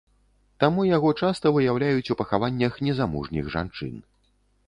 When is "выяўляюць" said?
1.57-2.11